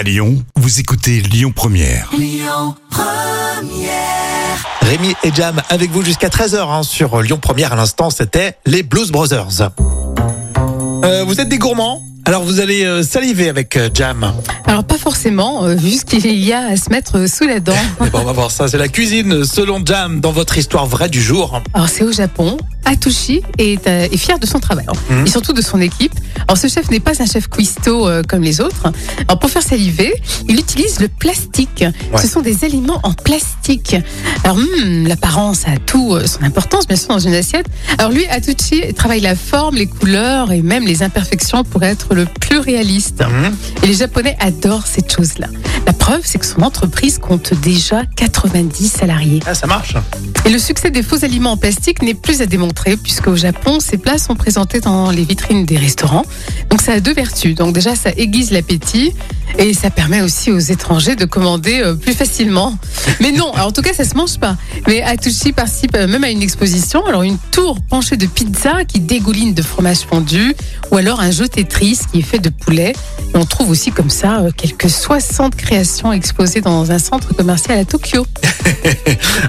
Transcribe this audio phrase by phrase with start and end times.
[0.00, 2.10] À Lyon, vous écoutez Lyon Première.
[4.80, 7.74] Rémi et Jam avec vous jusqu'à 13h sur Lyon Première.
[7.74, 9.70] À l'instant, c'était les Blues Brothers.
[11.04, 12.02] Euh, vous êtes des gourmands?
[12.24, 14.32] Alors vous allez euh, saliver avec euh, Jam.
[14.64, 17.74] Alors pas forcément, vu ce qu'il y a à se mettre sous la dent.
[18.00, 18.68] Eh ben, on va voir ça.
[18.68, 21.60] C'est la cuisine selon Jam dans votre histoire vraie du jour.
[21.74, 22.56] Alors c'est au Japon.
[22.84, 25.26] Atushi est, euh, est fier de son travail Mhm.
[25.26, 26.12] et surtout de son équipe.
[26.48, 28.90] Alors ce chef n'est pas un chef cuistot euh, comme les autres.
[29.28, 30.12] Alors pour faire saliver,
[30.48, 31.84] il utilise le plastique.
[32.12, 32.20] Ouais.
[32.20, 33.96] Ce sont des aliments en plastique.
[34.44, 37.66] Alors hmm, l'apparence a tout euh, son importance bien sûr dans une assiette.
[37.98, 42.24] Alors lui, Atushi travaille la forme, les couleurs et même les imperfections pour être le
[42.24, 43.20] plus réaliste.
[43.22, 43.54] Mhm.
[43.82, 45.46] Et les Japonais adorent cette chose-là.
[45.86, 49.40] La preuve, c'est que son entreprise compte déjà 90 salariés.
[49.46, 49.94] Ah, ça marche.
[50.46, 52.69] Et le succès des faux aliments en plastique n'est plus à démontrer,
[53.02, 56.24] puisque au Japon, ces plats sont présentés dans les vitrines des restaurants.
[56.70, 57.54] Donc ça a deux vertus.
[57.54, 59.12] Donc déjà, ça aiguise l'appétit.
[59.58, 62.78] Et ça permet aussi aux étrangers de commander euh, plus facilement.
[63.20, 64.56] Mais non, alors, en tout cas, ça se mange pas.
[64.86, 67.04] Mais Atushi participe euh, même à une exposition.
[67.04, 70.54] Alors, une tour penchée de pizza qui dégouline de fromage fondu,
[70.90, 72.92] ou alors un jeu Tetris qui est fait de poulet.
[73.34, 77.84] On trouve aussi comme ça euh, quelques 60 créations exposées dans un centre commercial à
[77.84, 78.26] Tokyo.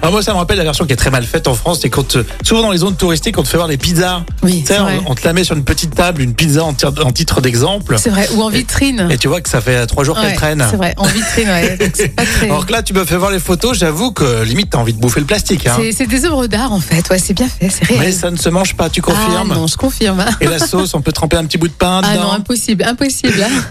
[0.02, 1.80] Alors moi, ça me rappelle la version qui est très mal faite en France.
[1.82, 4.24] C'est quand, euh, souvent dans les zones touristiques, on te fait voir les pizzas.
[4.44, 5.00] Oui, Tu sais, c'est vrai.
[5.06, 7.96] on, on te la met sur une petite table, une pizza en, titre d'exemple.
[7.98, 9.08] C'est vrai, ou en vitrine.
[9.09, 10.66] Et tu vois que ça fait trois jours Ouais, qu'elle traîne.
[10.70, 11.78] C'est vrai, en vitrine, ouais.
[11.78, 14.44] Donc, c'est pas très- Alors que là, tu me fais voir les photos, j'avoue que
[14.44, 15.66] limite, t'as envie de bouffer le plastique.
[15.68, 15.78] Hein.
[15.92, 18.02] C'est- des œuvres d'art en fait, ouais, c'est bien fait, c'est réel.
[18.02, 20.26] Mais ça ne se mange pas, tu confirmes Ah non, je confirme.
[20.42, 22.84] Et la sauce, on peut tremper un petit bout de pain Ah dedans non, impossible,
[22.84, 23.46] impossible.